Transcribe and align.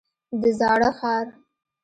د 0.41 0.43
زاړه 0.59 0.89
ښار. 0.99 1.25